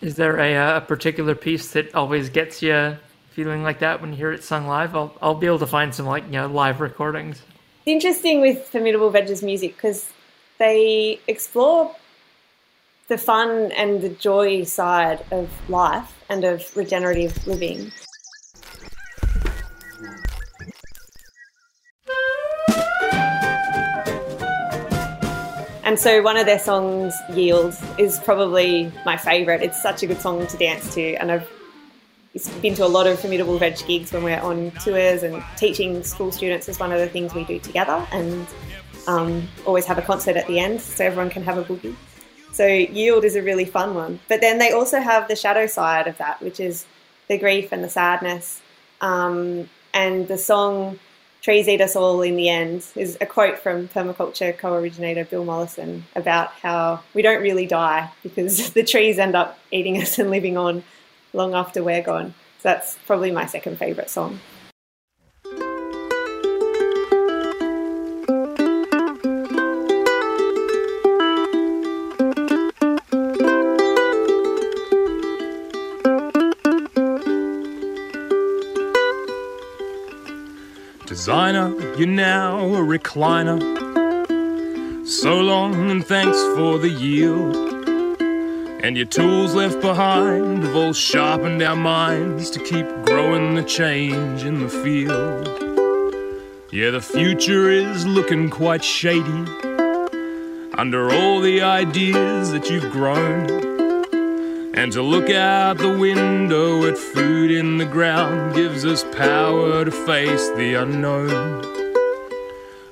[0.00, 2.96] Is there a, uh, a particular piece that always gets you
[3.30, 4.94] feeling like that when you hear it sung live?
[4.94, 7.42] I'll, I'll be able to find some like you know live recordings.
[7.84, 10.12] It's interesting with Formidable Veggies music because
[10.58, 11.94] they explore
[13.08, 17.90] the fun and the joy side of life and of regenerative living.
[25.88, 29.62] And so one of their songs, Yield, is probably my favourite.
[29.62, 31.50] It's such a good song to dance to, and I've
[32.60, 36.30] been to a lot of Formidable Veg gigs when we're on tours and teaching school
[36.30, 38.46] students is one of the things we do together, and
[39.06, 41.96] um, always have a concert at the end so everyone can have a boogie.
[42.52, 44.20] So Yield is a really fun one.
[44.28, 46.84] But then they also have the shadow side of that, which is
[47.28, 48.60] the grief and the sadness.
[49.00, 50.98] Um, and the song
[51.40, 56.04] trees eat us all in the end is a quote from permaculture co-originator Bill Mollison
[56.16, 60.56] about how we don't really die because the trees end up eating us and living
[60.56, 60.82] on
[61.32, 62.34] long after we're gone.
[62.58, 64.40] So that's probably my second favourite song.
[81.28, 83.60] Designer, you're now a recliner.
[85.06, 87.54] So long and thanks for the yield.
[88.82, 94.44] And your tools left behind have all sharpened our minds to keep growing the change
[94.44, 95.48] in the field.
[96.72, 99.44] Yeah, the future is looking quite shady
[100.78, 103.67] under all the ideas that you've grown.
[104.78, 109.90] And to look out the window at food in the ground gives us power to
[109.90, 111.62] face the unknown.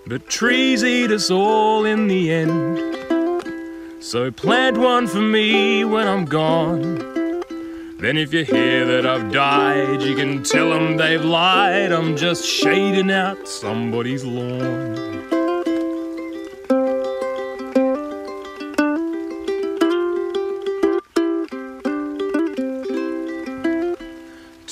[0.05, 4.03] But trees eat us all in the end.
[4.03, 6.99] So plant one for me when I'm gone.
[8.01, 11.93] Then if you hear that I've died, you can tell them they've lied.
[11.93, 15.16] I'm just shading out somebody's lawn.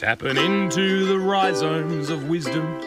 [0.05, 2.79] Tapping into the rhizomes of wisdom.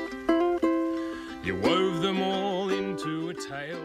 [1.44, 3.84] You wove them all into a tale.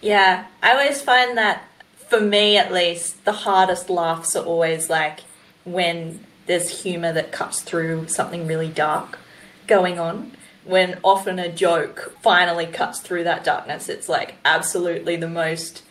[0.00, 1.64] Yeah, I always find that,
[1.96, 5.22] for me at least, the hardest laughs are always like
[5.64, 9.18] when there's humour that cuts through something really dark
[9.66, 10.30] going on.
[10.62, 15.82] When often a joke finally cuts through that darkness, it's like absolutely the most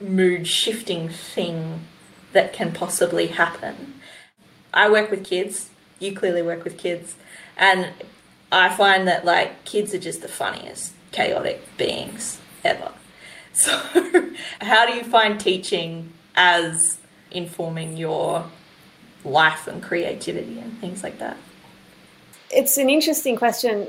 [0.00, 1.80] mood shifting thing
[2.34, 3.94] that can possibly happen.
[4.72, 7.16] I work with kids you clearly work with kids,
[7.56, 7.90] and
[8.50, 12.92] I find that like kids are just the funniest chaotic beings ever.
[13.54, 13.76] So,
[14.60, 16.98] how do you find teaching as
[17.32, 18.48] informing your
[19.24, 21.36] life and creativity and things like that?
[22.50, 23.88] It's an interesting question.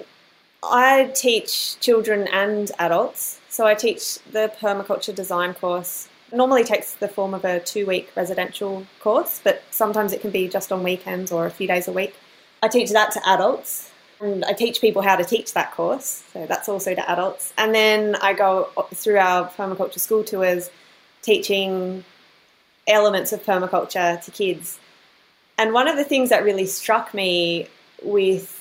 [0.64, 3.40] I teach children and adults.
[3.50, 6.10] So I teach the permaculture design course.
[6.32, 10.48] Normally takes the form of a two week residential course, but sometimes it can be
[10.48, 12.16] just on weekends or a few days a week.
[12.62, 13.90] I teach that to adults
[14.22, 16.24] and I teach people how to teach that course.
[16.34, 17.54] So that's also to adults.
[17.58, 20.70] And then I go through our permaculture school tours
[21.22, 22.04] teaching
[22.88, 24.80] elements of permaculture to kids.
[25.58, 27.68] And one of the things that really struck me
[28.04, 28.56] with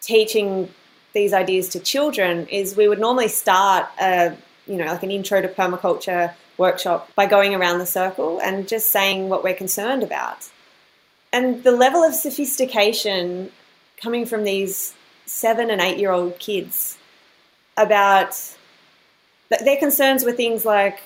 [0.00, 0.68] teaching
[1.12, 5.40] these ideas to children is we would normally start a, you know, like an intro
[5.40, 10.48] to permaculture workshop by going around the circle and just saying what we're concerned about.
[11.32, 13.50] And the level of sophistication
[14.00, 14.94] coming from these
[15.26, 16.96] seven and eight year old kids
[17.76, 18.36] about
[19.48, 21.00] their concerns were things like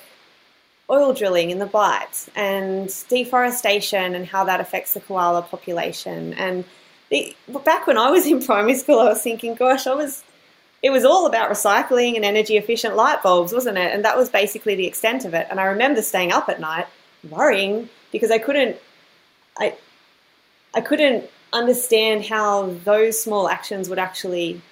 [0.91, 6.35] oil drilling in the Bight and deforestation and how that affects the koala population.
[6.35, 6.65] And
[7.11, 7.35] the,
[7.65, 10.25] back when I was in primary school, I was thinking, gosh, I was.
[10.83, 13.93] It was all about recycling and energy efficient light bulbs, wasn't it?
[13.93, 15.47] And that was basically the extent of it.
[15.51, 16.87] And I remember staying up at night
[17.29, 18.77] worrying because I couldn't,
[19.59, 19.75] I,
[20.75, 24.63] I couldn't understand how those small actions would actually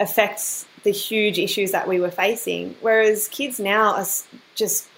[0.00, 2.74] affect the huge issues that we were facing.
[2.80, 4.06] Whereas kids now are
[4.54, 4.88] just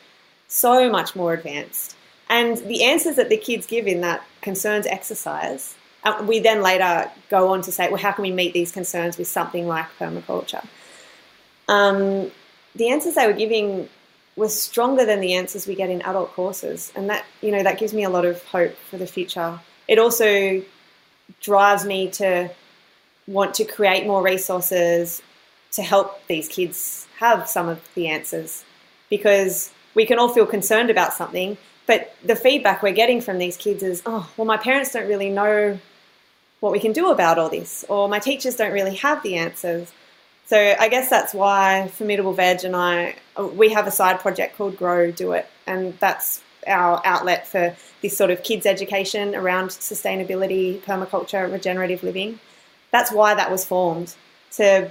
[0.48, 1.96] so much more advanced.
[2.30, 7.10] And the answers that the kids give in that concerns exercise, uh, we then later
[7.28, 10.64] go on to say, well, how can we meet these concerns with something like permaculture?
[11.68, 12.30] Um,
[12.74, 13.88] the answers they were giving
[14.36, 17.78] were stronger than the answers we get in adult courses, and that you know that
[17.78, 19.60] gives me a lot of hope for the future.
[19.88, 20.62] It also
[21.40, 22.50] drives me to
[23.26, 25.20] want to create more resources
[25.72, 28.64] to help these kids have some of the answers
[29.10, 33.56] because we can all feel concerned about something, but the feedback we're getting from these
[33.56, 35.78] kids is, oh, well, my parents don't really know
[36.60, 39.92] what we can do about all this, or my teachers don't really have the answers.
[40.46, 43.16] So I guess that's why Formidable Veg and I,
[43.54, 48.16] we have a side project called Grow Do It, and that's our outlet for this
[48.16, 52.40] sort of kids education around sustainability, permaculture, regenerative living.
[52.90, 54.14] That's why that was formed
[54.52, 54.90] to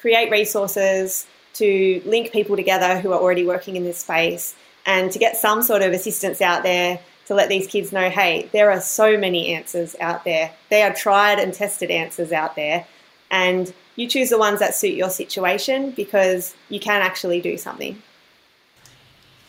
[0.00, 4.54] create resources, to link people together who are already working in this space,
[4.86, 8.48] and to get some sort of assistance out there to let these kids know hey,
[8.52, 10.50] there are so many answers out there.
[10.70, 12.86] They are tried and tested answers out there.
[13.30, 18.02] And you choose the ones that suit your situation because you can actually do something.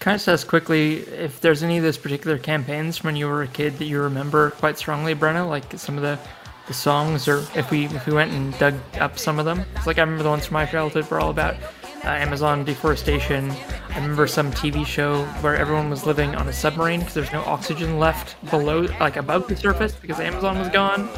[0.01, 3.27] Can I just ask quickly if there's any of those particular campaigns from when you
[3.27, 5.47] were a kid that you remember quite strongly, Brenna?
[5.47, 6.19] Like some of the,
[6.67, 9.63] the songs, or if we if we went and dug up some of them?
[9.75, 11.55] It's like I remember the ones from my childhood were all about
[12.03, 13.51] uh, Amazon deforestation.
[13.89, 17.41] I remember some TV show where everyone was living on a submarine because there's no
[17.41, 21.09] oxygen left below, like above the surface, because Amazon was gone.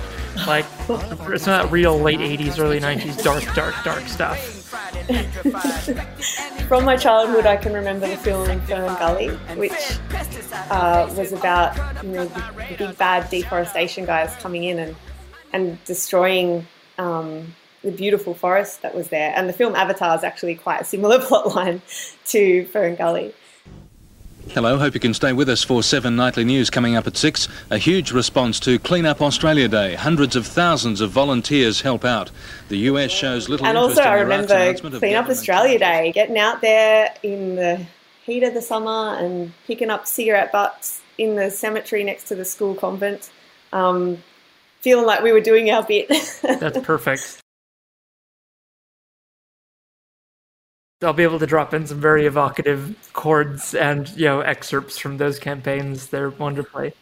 [0.48, 4.40] Like it's not real late '80s, early '90s dark, dark, dark stuff.
[6.68, 10.00] From my childhood, I can remember the film FernGully, which
[10.72, 14.96] uh, was about you know the, big bad deforestation guys coming in and
[15.54, 16.66] and destroying
[16.98, 19.34] um, the beautiful forest that was there.
[19.36, 21.82] And the film Avatar is actually quite a similar plotline
[22.28, 23.34] to FernGully.
[24.50, 27.48] Hello, hope you can stay with us for 7 Nightly News coming up at 6.
[27.70, 29.96] A huge response to Clean Up Australia Day.
[29.96, 32.32] Hundreds of thousands of volunteers help out.
[32.68, 36.38] The US shows little and interest also, in I remember Clean Up Australia Day, getting
[36.38, 37.86] out there in the
[38.26, 42.44] heat of the summer and picking up cigarette butts in the cemetery next to the
[42.44, 43.32] school convent,
[43.72, 44.22] um,
[44.82, 46.10] feeling like we were doing our bit.
[46.42, 47.41] That's perfect.
[51.04, 55.18] I'll be able to drop in some very evocative chords and you know excerpts from
[55.18, 56.08] those campaigns.
[56.08, 56.94] They're wonderfully.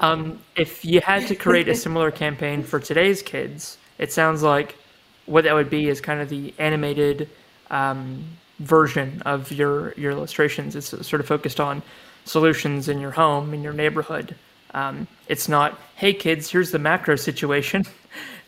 [0.00, 4.76] Um, if you had to create a similar campaign for today's kids, it sounds like
[5.24, 7.30] what that would be is kind of the animated
[7.70, 8.24] um,
[8.58, 10.76] version of your your illustrations.
[10.76, 11.82] It's sort of focused on
[12.26, 14.36] solutions in your home, in your neighborhood.
[14.74, 17.84] Um, it's not, hey kids, here's the macro situation.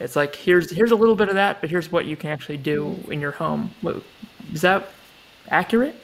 [0.00, 2.56] It's like here's here's a little bit of that, but here's what you can actually
[2.56, 3.70] do in your home.
[4.52, 4.88] Is that
[5.50, 5.94] accurate?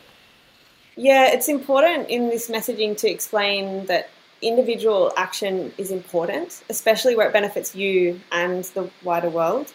[0.97, 4.11] Yeah, it's important in this messaging to explain that
[4.43, 9.73] individual action is important, especially where it benefits you and the wider world.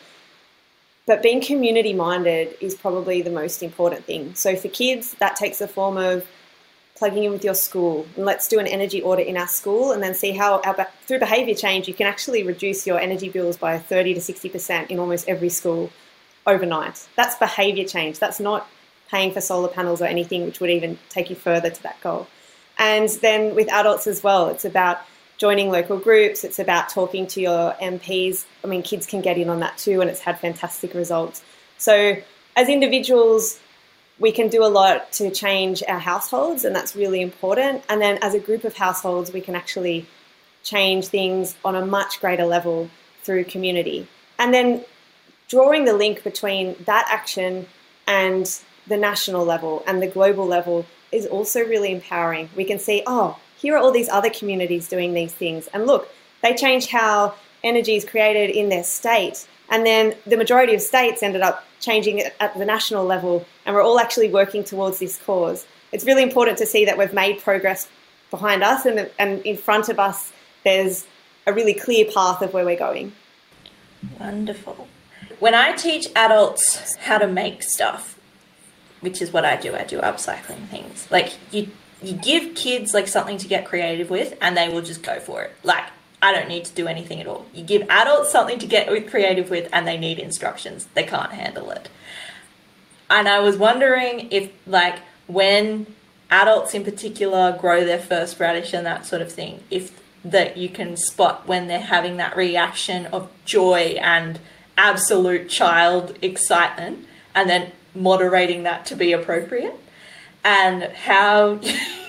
[1.05, 4.36] But being community minded is probably the most important thing.
[4.36, 6.27] So for kids, that takes the form of
[6.95, 10.03] plugging in with your school and let's do an energy audit in our school and
[10.03, 13.79] then see how our, through behavior change you can actually reduce your energy bills by
[13.79, 15.89] 30 to 60% in almost every school
[16.45, 17.08] overnight.
[17.15, 18.19] That's behavior change.
[18.19, 18.67] That's not
[19.10, 22.28] paying for solar panels or anything, which would even take you further to that goal.
[22.78, 25.02] And then with adults as well, it's about
[25.38, 28.45] joining local groups, it's about talking to your MPs.
[28.63, 31.41] I mean, kids can get in on that too, and it's had fantastic results.
[31.78, 32.17] So,
[32.56, 33.60] as individuals,
[34.19, 37.84] we can do a lot to change our households, and that's really important.
[37.89, 40.06] And then, as a group of households, we can actually
[40.64, 42.89] change things on a much greater level
[43.24, 44.07] through community.
[44.38, 44.84] And then,
[45.47, 47.66] drawing the link between that action
[48.07, 48.60] and
[48.90, 52.50] the national level and the global level is also really empowering.
[52.56, 55.68] We can see, oh, here are all these other communities doing these things.
[55.68, 56.10] And look,
[56.42, 59.48] they changed how energy is created in their state.
[59.70, 63.76] And then the majority of states ended up changing it at the national level, and
[63.76, 65.66] we're all actually working towards this cause.
[65.92, 67.88] It's really important to see that we've made progress
[68.32, 70.32] behind us, and, and in front of us,
[70.64, 71.06] there's
[71.48, 73.14] a really clear path of where we're going.
[74.20, 74.88] Wonderful.
[75.40, 78.18] When I teach adults how to make stuff,
[79.02, 79.76] which is what I do.
[79.76, 81.08] I do upcycling things.
[81.10, 81.70] Like you
[82.02, 85.43] you give kids like something to get creative with and they will just go for
[85.43, 85.56] it.
[85.64, 85.86] Like
[86.22, 87.45] I don't need to do anything at all.
[87.54, 90.88] You give adults something to get creative with and they need instructions.
[90.93, 91.89] They can't handle it.
[93.10, 95.88] And I was wondering if like when
[96.30, 100.70] adults in particular grow their first radish and that sort of thing, if that you
[100.70, 104.39] can spot when they're having that reaction of joy and
[104.78, 109.76] absolute child excitement and then moderating that to be appropriate
[110.44, 111.60] and how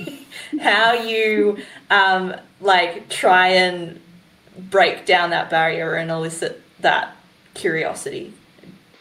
[0.61, 1.59] how you
[1.91, 4.01] um, like try and
[4.57, 7.17] break down that barrier and elicit that
[7.55, 8.33] curiosity.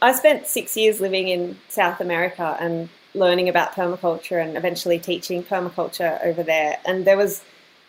[0.01, 5.43] I spent six years living in South America and learning about permaculture and eventually teaching
[5.43, 6.77] permaculture over there.
[6.85, 7.43] And there was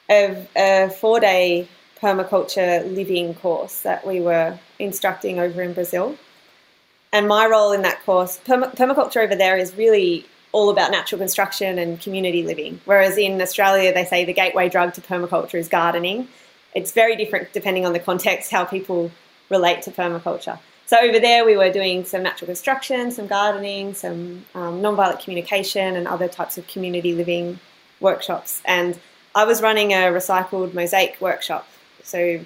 [0.09, 1.69] a, a four day
[2.01, 6.17] permaculture living course that we were instructing over in Brazil.
[7.13, 11.19] And my role in that course, perma- permaculture over there is really all about natural
[11.19, 12.81] construction and community living.
[12.85, 16.29] Whereas in Australia, they say the gateway drug to permaculture is gardening.
[16.75, 19.11] It's very different depending on the context, how people
[19.49, 20.59] relate to permaculture.
[20.87, 25.95] So over there, we were doing some natural construction, some gardening, some um, nonviolent communication,
[25.95, 27.61] and other types of community living
[28.01, 28.61] workshops.
[28.65, 28.99] And
[29.35, 31.69] I was running a recycled mosaic workshop,
[32.03, 32.41] so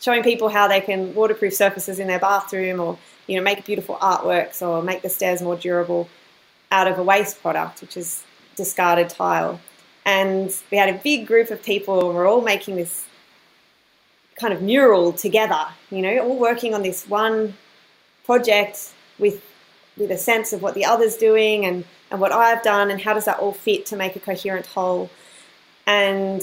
[0.00, 2.98] showing people how they can waterproof surfaces in their bathroom, or
[3.28, 6.08] you know, make beautiful artworks, or make the stairs more durable
[6.72, 8.24] out of a waste product, which is
[8.56, 9.60] discarded tile.
[10.04, 13.06] And we had a big group of people, and we're all making this
[14.40, 17.54] kind of mural together, you know, all working on this one
[18.24, 19.42] project with
[19.96, 23.14] with a sense of what the other's doing and, and what I've done and how
[23.14, 25.10] does that all fit to make a coherent whole.
[25.88, 26.40] And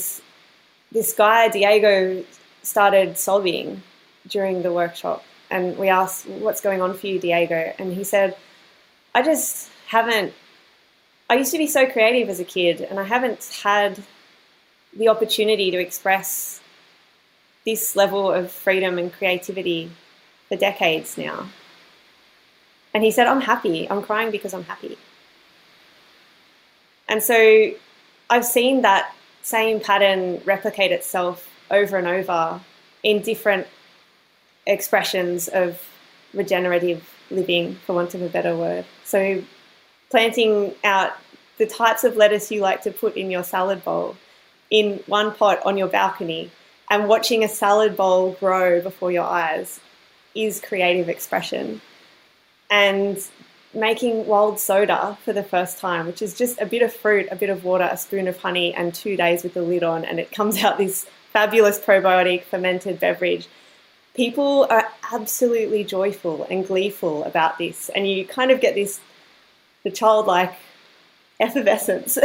[0.91, 2.25] this guy, Diego,
[2.63, 3.81] started sobbing
[4.27, 5.23] during the workshop.
[5.49, 7.73] And we asked, What's going on for you, Diego?
[7.77, 8.35] And he said,
[9.13, 10.33] I just haven't.
[11.29, 14.03] I used to be so creative as a kid, and I haven't had
[14.95, 16.61] the opportunity to express
[17.65, 19.91] this level of freedom and creativity
[20.47, 21.47] for decades now.
[22.93, 23.89] And he said, I'm happy.
[23.89, 24.97] I'm crying because I'm happy.
[27.07, 27.71] And so
[28.29, 32.61] I've seen that same pattern replicate itself over and over
[33.03, 33.67] in different
[34.65, 35.81] expressions of
[36.33, 38.85] regenerative living, for want of a better word.
[39.03, 39.43] So
[40.09, 41.13] planting out
[41.57, 44.15] the types of lettuce you like to put in your salad bowl
[44.69, 46.51] in one pot on your balcony
[46.89, 49.79] and watching a salad bowl grow before your eyes
[50.33, 51.81] is creative expression
[52.69, 53.25] and
[53.73, 57.35] making wild soda for the first time, which is just a bit of fruit, a
[57.35, 60.19] bit of water, a spoon of honey, and two days with the lid on, and
[60.19, 63.47] it comes out this fabulous probiotic fermented beverage.
[64.15, 68.99] People are absolutely joyful and gleeful about this, and you kind of get this
[69.83, 70.53] the childlike
[71.39, 72.17] effervescence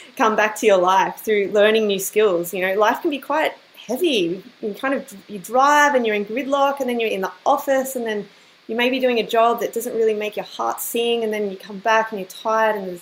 [0.16, 2.54] come back to your life through learning new skills.
[2.54, 4.42] You know, life can be quite heavy.
[4.62, 7.94] You kind of you drive and you're in gridlock, and then you're in the office,
[7.94, 8.26] and then
[8.66, 11.50] you may be doing a job that doesn't really make your heart sing, and then
[11.50, 13.00] you come back and you're tired, and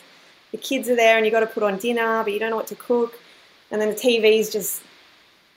[0.50, 2.56] the kids are there, and you've got to put on dinner, but you don't know
[2.56, 3.14] what to cook,
[3.70, 4.82] and then the TV is just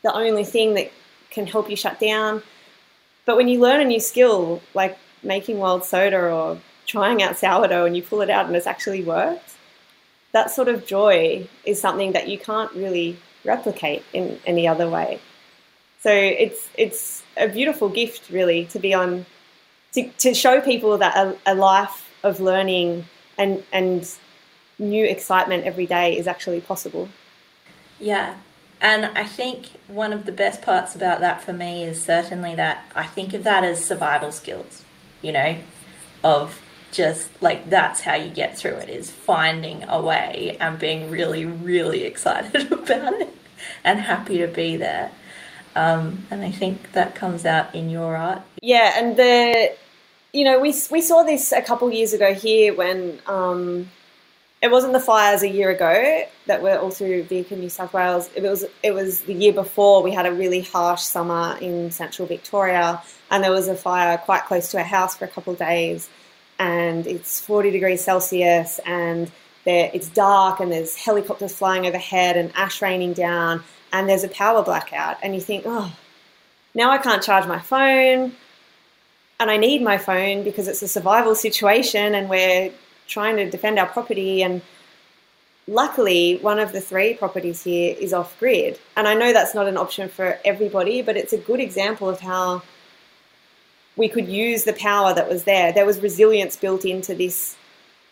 [0.03, 0.91] the only thing that
[1.31, 2.43] can help you shut down.
[3.25, 7.85] But when you learn a new skill, like making wild soda or trying out sourdough,
[7.85, 9.55] and you pull it out and it's actually worked,
[10.31, 15.19] that sort of joy is something that you can't really replicate in any other way.
[16.01, 19.25] So it's it's a beautiful gift, really, to be on
[19.93, 23.05] to, to show people that a, a life of learning
[23.37, 24.09] and and
[24.77, 27.09] new excitement every day is actually possible.
[27.99, 28.35] Yeah.
[28.81, 32.85] And I think one of the best parts about that for me is certainly that
[32.95, 34.83] I think of that as survival skills,
[35.21, 35.57] you know,
[36.23, 36.61] of
[36.91, 41.45] just like that's how you get through it is finding a way and being really,
[41.45, 43.35] really excited about it
[43.83, 45.11] and happy to be there.
[45.75, 48.41] Um, and I think that comes out in your art.
[48.61, 49.75] Yeah, and the
[50.33, 53.89] you know we we saw this a couple years ago here when um,
[54.61, 58.29] it wasn't the fires a year ago that were all through Vic New South Wales.
[58.35, 62.27] It was it was the year before we had a really harsh summer in central
[62.27, 63.01] Victoria,
[63.31, 66.09] and there was a fire quite close to our house for a couple of days,
[66.57, 69.31] and it's forty degrees Celsius, and
[69.63, 74.29] there it's dark, and there's helicopters flying overhead, and ash raining down, and there's a
[74.29, 75.95] power blackout, and you think, oh,
[76.75, 78.33] now I can't charge my phone,
[79.39, 82.73] and I need my phone because it's a survival situation, and we're
[83.09, 84.61] trying to defend our property and
[85.67, 89.67] luckily one of the three properties here is off grid and i know that's not
[89.67, 92.61] an option for everybody but it's a good example of how
[93.97, 97.55] we could use the power that was there there was resilience built into this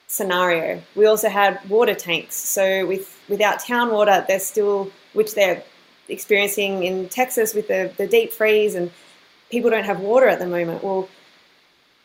[0.07, 0.81] scenario.
[0.95, 2.35] We also had water tanks.
[2.35, 5.63] So with without town water, there's still which they're
[6.09, 8.89] experiencing in Texas with the, the deep freeze and
[9.49, 10.83] people don't have water at the moment.
[10.83, 11.09] Well,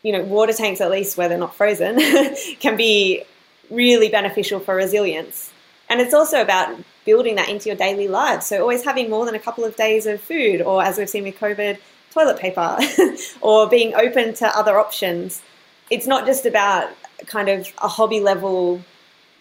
[0.03, 1.97] you know, water tanks at least where they're not frozen
[2.59, 3.23] can be
[3.69, 5.51] really beneficial for resilience.
[5.89, 8.45] And it's also about building that into your daily lives.
[8.45, 11.23] So always having more than a couple of days of food, or as we've seen
[11.23, 11.77] with COVID,
[12.11, 12.77] toilet paper,
[13.41, 15.41] or being open to other options.
[15.89, 16.89] It's not just about
[17.25, 18.81] kind of a hobby level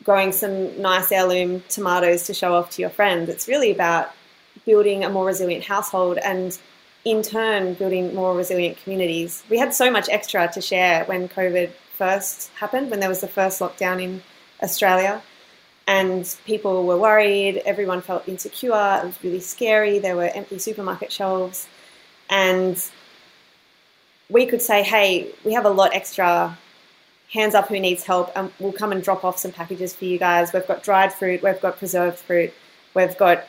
[0.04, 3.28] growing some nice heirloom tomatoes to show off to your friends.
[3.28, 4.12] It's really about
[4.66, 6.58] building a more resilient household and
[7.04, 9.42] in turn building more resilient communities.
[9.50, 13.28] We had so much extra to share when COVID first happened, when there was the
[13.28, 14.22] first lockdown in
[14.62, 15.22] Australia.
[15.86, 21.10] And people were worried, everyone felt insecure, it was really scary, there were empty supermarket
[21.10, 21.66] shelves.
[22.30, 22.82] And
[24.30, 26.56] we could say, hey, we have a lot extra
[27.32, 30.18] hands up who needs help, and we'll come and drop off some packages for you
[30.18, 30.52] guys.
[30.52, 32.52] We've got dried fruit, we've got preserved fruit,
[32.94, 33.44] we've got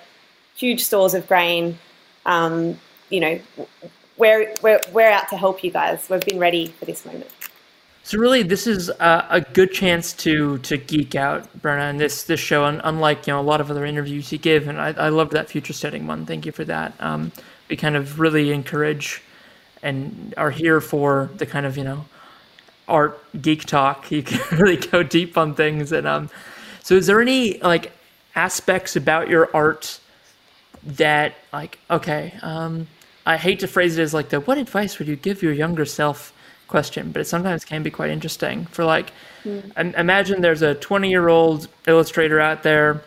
[0.55, 1.77] huge stores of grain.
[2.25, 2.79] Um,
[3.13, 3.39] you know,
[4.17, 6.07] we're, we're, we're out to help you guys.
[6.09, 7.29] We've been ready for this moment.
[8.05, 12.23] So really, this is a, a good chance to to geek out, Brenna, in this
[12.23, 12.65] this show.
[12.65, 15.31] And unlike you know a lot of other interviews you give, and I, I loved
[15.31, 16.25] that future setting one.
[16.25, 16.93] Thank you for that.
[16.99, 17.31] Um,
[17.69, 19.21] we kind of really encourage
[19.81, 22.03] and are here for the kind of you know
[22.89, 24.11] art geek talk.
[24.11, 25.93] You can really go deep on things.
[25.93, 26.29] And um,
[26.81, 27.93] so, is there any like
[28.35, 30.01] aspects about your art
[30.83, 32.33] that like okay?
[32.41, 32.87] Um,
[33.25, 35.85] I hate to phrase it as like the what advice would you give your younger
[35.85, 36.33] self
[36.67, 38.65] question, but it sometimes can be quite interesting.
[38.65, 39.11] For like,
[39.43, 39.95] mm.
[39.97, 43.01] imagine there's a 20 year old illustrator out there.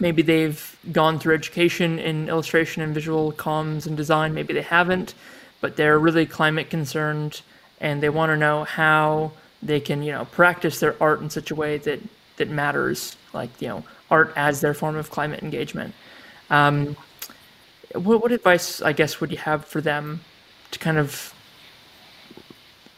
[0.00, 4.32] Maybe they've gone through education in illustration and visual comms and design.
[4.32, 5.14] Maybe they haven't,
[5.60, 7.42] but they're really climate concerned
[7.82, 9.32] and they want to know how
[9.62, 12.00] they can you know practice their art in such a way that
[12.36, 15.94] that matters like you know art as their form of climate engagement
[16.50, 16.96] um,
[17.94, 20.20] what, what advice i guess would you have for them
[20.70, 21.34] to kind of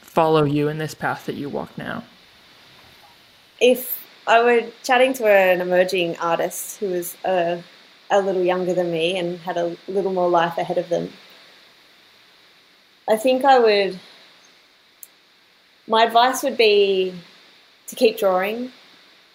[0.00, 2.04] follow you in this path that you walk now
[3.60, 7.62] if i were chatting to an emerging artist who was a,
[8.10, 11.10] a little younger than me and had a little more life ahead of them
[13.08, 13.98] i think i would
[15.86, 17.14] my advice would be
[17.88, 18.72] to keep drawing,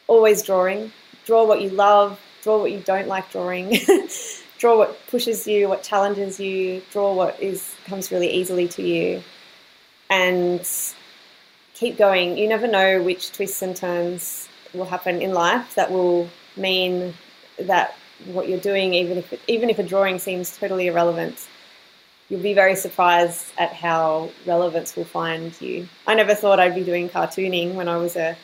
[0.08, 0.92] always drawing.
[1.26, 3.78] Draw what you love, draw what you don't like drawing,
[4.60, 9.24] draw what pushes you, what challenges you, draw what is comes really easily to you.
[10.12, 10.68] And
[11.74, 12.38] keep going.
[12.38, 17.14] You never know which twists and turns will happen in life that will mean
[17.58, 17.96] that
[18.26, 21.48] what you're doing, even if it, even if a drawing seems totally irrelevant,
[22.28, 25.88] you'll be very surprised at how relevance will find you.
[26.06, 28.36] I never thought I'd be doing cartooning when I was a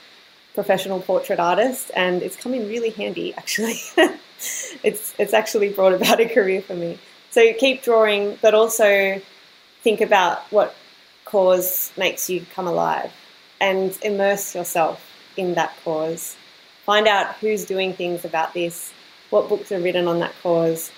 [0.53, 3.75] professional portrait artist, and it's come in really handy actually.
[4.83, 6.99] it's it's actually brought about a career for me.
[7.31, 9.21] So keep drawing, but also
[9.81, 10.75] think about what
[11.25, 13.11] cause makes you come alive
[13.59, 15.01] and immerse yourself
[15.37, 16.35] in that cause.
[16.85, 18.93] Find out who's doing things about this,
[19.31, 20.91] what books are written on that cause,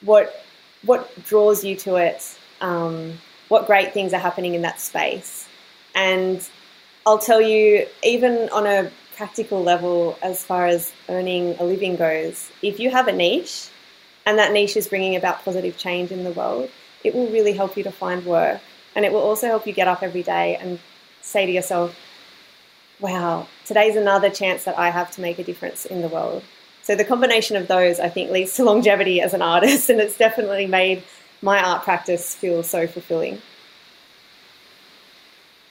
[0.00, 0.44] what
[0.82, 3.18] what draws you to it, um,
[3.48, 5.48] what great things are happening in that space.
[5.94, 6.46] And
[7.06, 12.50] I'll tell you, even on a practical level, as far as earning a living goes,
[12.62, 13.68] if you have a niche
[14.24, 16.70] and that niche is bringing about positive change in the world,
[17.02, 18.60] it will really help you to find work.
[18.94, 20.78] And it will also help you get up every day and
[21.20, 21.98] say to yourself,
[23.00, 26.44] wow, today's another chance that I have to make a difference in the world.
[26.84, 30.16] So the combination of those, I think, leads to longevity as an artist, and it's
[30.16, 31.02] definitely made
[31.42, 33.42] my art practice feel so fulfilling.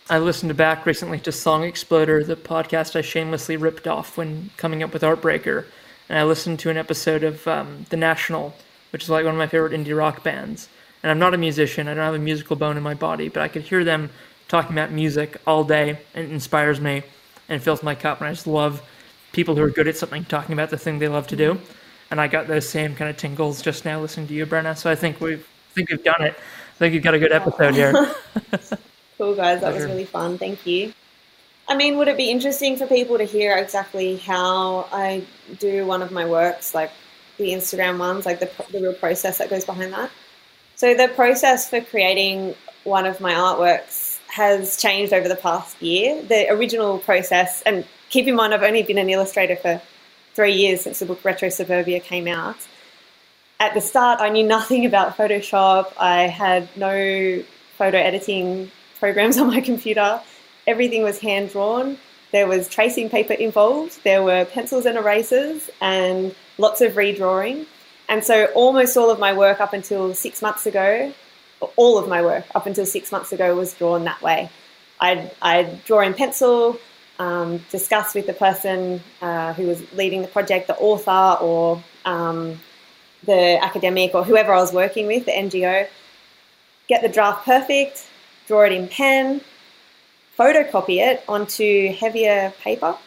[0.10, 4.82] I listened back recently to Song Exploder, the podcast I shamelessly ripped off when coming
[4.82, 5.66] up with Artbreaker,
[6.08, 8.56] and I listened to an episode of um, The National,
[8.92, 10.70] which is like one of my favorite indie rock bands.
[11.04, 13.44] And I'm not a musician; I don't have a musical bone in my body, but
[13.44, 14.10] I could hear them
[14.48, 17.04] talking about music all day, and it inspires me
[17.50, 18.82] and fills my cup, and I just love
[19.34, 21.60] people who are good at something talking about the thing they love to do.
[22.12, 24.78] And I got those same kind of tingles just now listening to you, Brenna.
[24.78, 26.34] So I think we've I think we've done it.
[26.34, 28.16] I think you've got a good episode here.
[29.18, 30.38] cool guys, that was really fun.
[30.38, 30.94] Thank you.
[31.68, 35.24] I mean, would it be interesting for people to hear exactly how I
[35.60, 36.92] do one of my works, like
[37.38, 40.10] the Instagram ones, like the, the real process that goes behind that?
[40.76, 46.22] So, the process for creating one of my artworks has changed over the past year.
[46.22, 49.82] The original process, and keep in mind, I've only been an illustrator for
[50.36, 52.58] three years since the book Retrosuburbia came out.
[53.60, 55.92] At the start, I knew nothing about Photoshop.
[56.00, 57.44] I had no
[57.78, 60.22] photo editing programs on my computer.
[60.66, 61.98] Everything was hand drawn.
[62.32, 67.66] There was tracing paper involved, there were pencils and erasers, and lots of redrawing.
[68.10, 71.14] And so almost all of my work up until six months ago,
[71.76, 74.50] all of my work up until six months ago was drawn that way.
[75.00, 76.80] I'd, I'd draw in pencil,
[77.20, 82.60] um, discuss with the person uh, who was leading the project, the author or um,
[83.24, 85.88] the academic or whoever I was working with, the NGO,
[86.88, 88.07] get the draft perfect,
[88.48, 89.42] draw it in pen,
[90.38, 92.98] photocopy it onto heavier paper,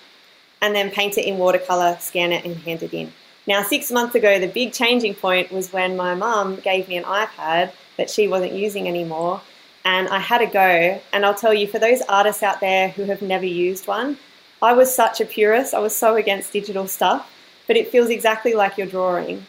[0.61, 3.13] and then paint it in watercolour, scan it, and hand it in.
[3.47, 7.05] Now, six months ago, the big changing point was when my mum gave me an
[7.05, 9.41] iPad that she wasn't using anymore,
[9.85, 11.01] and I had a go.
[11.13, 14.19] And I'll tell you, for those artists out there who have never used one,
[14.61, 15.73] I was such a purist.
[15.73, 17.33] I was so against digital stuff,
[17.67, 19.47] but it feels exactly like you're drawing.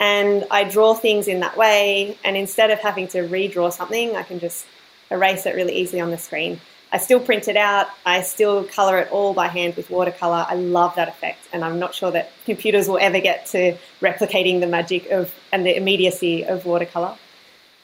[0.00, 4.24] And I draw things in that way, and instead of having to redraw something, I
[4.24, 4.66] can just
[5.10, 6.60] erase it really easily on the screen.
[6.90, 7.88] I still print it out.
[8.06, 10.46] I still color it all by hand with watercolor.
[10.48, 14.60] I love that effect, and I'm not sure that computers will ever get to replicating
[14.60, 17.16] the magic of and the immediacy of watercolor.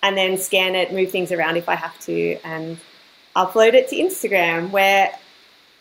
[0.03, 2.79] And then scan it, move things around if I have to, and
[3.37, 5.12] upload it to Instagram, where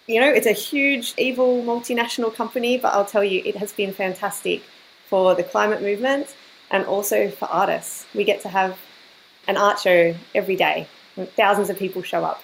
[0.07, 3.93] you know it's a huge, evil multinational company, but I'll tell you, it has been
[3.93, 4.63] fantastic
[5.07, 6.35] for the climate movement
[6.71, 8.05] and also for artists.
[8.13, 8.77] We get to have
[9.47, 10.87] an art show every day.
[11.15, 12.41] Thousands of people show up.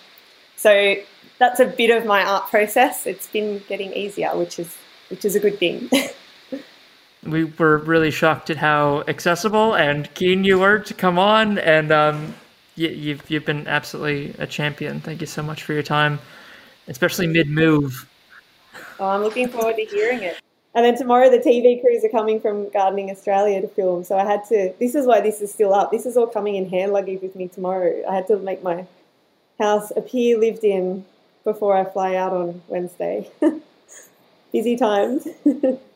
[0.55, 0.95] So
[1.37, 3.07] that's a bit of my art process.
[3.07, 4.75] It's been getting easier, which is
[5.09, 5.89] which is a good thing.
[7.23, 11.91] we were really shocked at how accessible and keen you were to come on, and
[11.91, 12.35] um,
[12.75, 14.99] you, you've you've been absolutely a champion.
[14.99, 16.19] Thank you so much for your time,
[16.87, 18.07] especially mid move.
[18.99, 20.39] Oh, I'm looking forward to hearing it.
[20.75, 24.03] And then tomorrow the TV crews are coming from Gardening Australia to film.
[24.03, 24.73] So I had to.
[24.79, 25.91] This is why this is still up.
[25.91, 28.03] This is all coming in hand luggage with me tomorrow.
[28.07, 28.85] I had to make my
[29.59, 31.05] house appear lived in
[31.43, 33.29] before I fly out on Wednesday.
[34.51, 35.27] Busy times.